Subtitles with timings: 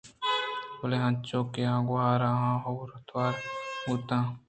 [0.79, 3.33] بلے انچو کہ آ گوٛر آہاں ہور ءُ تور
[3.83, 4.25] بُوتاں